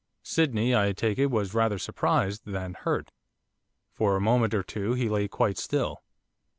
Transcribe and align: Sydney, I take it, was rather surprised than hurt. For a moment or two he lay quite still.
Sydney, 0.23 0.75
I 0.75 0.93
take 0.93 1.19
it, 1.19 1.27
was 1.27 1.53
rather 1.53 1.77
surprised 1.77 2.45
than 2.47 2.73
hurt. 2.73 3.11
For 3.93 4.15
a 4.15 4.19
moment 4.19 4.55
or 4.55 4.63
two 4.63 4.93
he 4.95 5.07
lay 5.07 5.27
quite 5.27 5.59
still. 5.59 6.01